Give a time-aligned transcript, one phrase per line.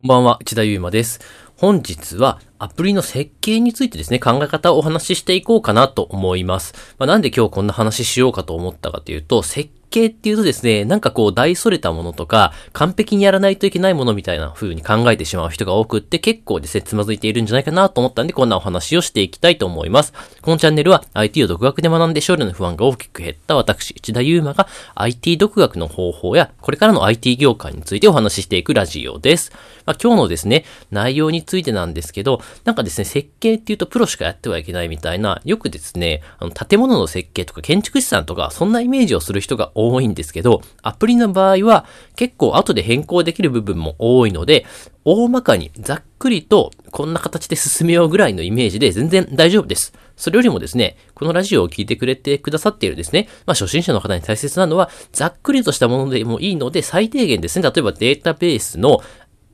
[0.00, 1.18] こんばんは、内田祐馬です。
[1.56, 6.94] 本日はアプリの設計についてですね、考え方をお話ししていこうかなと思います。
[6.98, 20.12] まあ、なんで今日こんな話しようかと思ったかというと、設計っていうとですね、なんかこう大それたものとか、完璧にやらないといけないものみたいな風に考えてしまう人が多くって結構ですね、つまずいているんじゃないかなと思ったんで、こんなお話をしていきたいと思います。
[20.42, 29.52] このチャンネルは IT を独学で学んで勝利の不安が大きく減った私、内田祐馬が IT 独学の方法や、これからの IT 業界についてお話ししていくラジオです。
[29.86, 41.86] まあ、今日のですね、内容についてなんですけど、なんかですね、設計っていうとプロしかやってはいけないみたいな、よくですね、あの、建物の設計とか建築士さんとか、そんなイメージをする人が多いんですけど、アプリの場合は、
[42.16, 44.66] 結構後で変更できる部分も多いので、
[45.04, 49.94] 大まかにざっくりとこんな形で進めようぐらいのイメージで全然大丈夫です。
[50.16, 59.00] それよりもですね、このラジオを聞いてくれてくださっているですね、まあ初心者の方に大切なのは、ざっくりとしたものでもいいので、最低限ですね、例えばデータベースの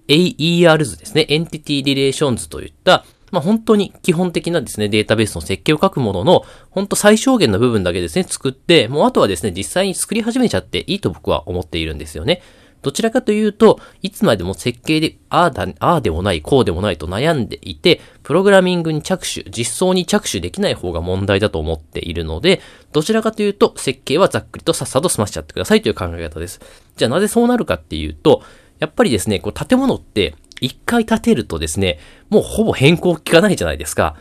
[0.08, 12.42] え ER 図ですね、 entity relation 図といった、まあ、本当に基本的なですね、データベースの設計を書くものの、本当最小限の部分だけですね、作って、もうあとはですね、実際に作り始めちゃっていいと僕は思っているんですよね。
[12.84, 22.60] どちらかというと、いつまでも設計で、ああだ、ああでもない、こうでもないと悩んでいて、プログラミングに着手、実装に着手できない方が問題だと思っているので、
[22.92, 26.60] どちらかというと、設計はざっくりとさっさと済ましちゃってくださいという考え方です。
[26.96, 28.42] じゃあなぜそうなるかっていうと、
[28.80, 31.98] やっぱりですね、こう建物って一回建てるとですね、
[32.30, 34.16] もうほぼ変更効かないじゃないですか。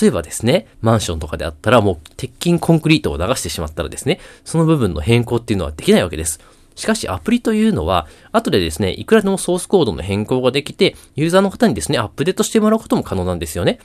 [0.00, 6.40] 例えばですね、マンションとかであったらもう鉄筋コンクリートを流してしまったらですね、その部分の変更っていうのはできないわけです。
[6.74, 13.80] しかしアプリというのは、後でですね、いくらでもソースコードの変更ができて、ユーザーの方にですね、アップデートしてもらうことも可能なんですよね。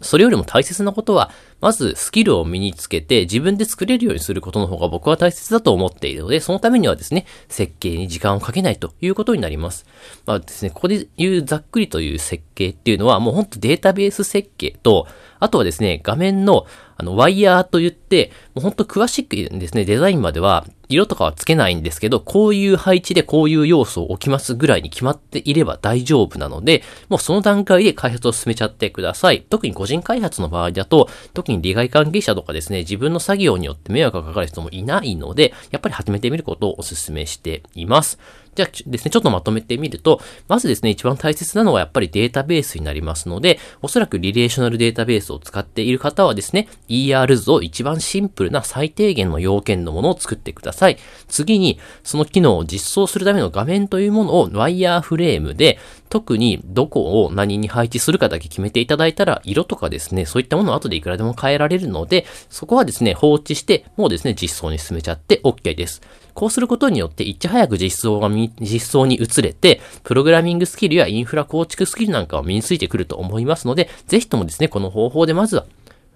[0.00, 1.30] それよりも大切なことは、
[1.60, 9.86] まずスキルを身につけて自分で作れるようにすることの方が僕は大切だと思っているので、そのためにはですね、設計に時間をかけないということになります。
[10.24, 15.08] まあですね、ここで言うざっくりという設計っていうのは、もうほんとデータベース設計と、
[15.40, 16.66] あとはですね、画面の、
[17.02, 29.44] あの、ワイヤーと言って、もうほんと詳しくですね、デザインまでは、色とかはつけないんですけど、こういう配置でこういう要素を置きますぐらいに決まっていれば大丈夫なので、もうその段階で開発を進めちゃってください。
[29.48, 38.18] 特に個人開発の場合だと、特に利害関係者とかですね、自分の作業によって迷惑がかかる人もいないので、やっぱり始めてみることをお勧めしています。
[38.54, 50.98] じゃあですね、ちょっとまとめてみると、まずですね、一番大切なのはやっぱりデータベースになりますので、おそらくリレーショナルデータベースを使っている方はですね、ER 図を一番シンプルな最低限の要件のものを作ってください。
[51.28, 55.78] 次に、その機能を実装するための画面というものをワイヤーフレームで、
[56.10, 66.02] 特にどこを何に配置するかだけ決めていただいたら、色とかですね、そういったものを後でいくらでも変えられるので、そこはですね、放置して、もうですね、実装に進めちゃって OK です。
[66.34, 75.66] こうすることによって、いち早く実装が実装に移れて、プログラミングスキルやインフラ構築スキルなんかを身についてくると思いますので、ぜひともですね、この方法でまずは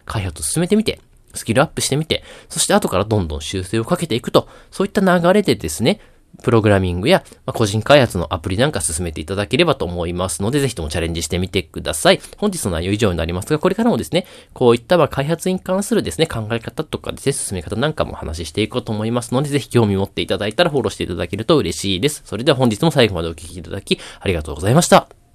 [0.05, 1.01] 開発を進めてみて、
[1.35, 6.01] スキルアップしてみて、そして後からどんどん修正をかけていくと、そういった流れでですね、
[6.43, 12.21] プログラミングや、ま個人開発のアプリなんか進めていただければと思いますので、ぜひともチャレンジしてみてください。
[12.37, 22.23] 本日の内容以上になりますが、これからもですね、こういったま開発に関するですね、考え方とかですね、進め方なんかも話していこうと思いますので、ぜひ興味持っていただいたらフォローしていただけると嬉しいです。
[22.25, 25.26] それでは本日も最後までお聴きいただき、ありがとうございました。